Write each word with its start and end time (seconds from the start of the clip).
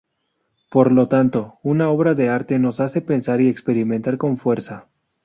Por 0.71 0.91
lo 0.91 1.07
tanto, 1.07 1.59
una 1.61 1.91
obra 1.91 2.15
de 2.15 2.27
arte 2.27 2.57
nos 2.57 2.79
hace 2.79 3.01
pensar 3.01 3.39
y 3.39 3.49
experimentar 3.49 4.17
con 4.17 4.39
fuerza. 4.39 4.87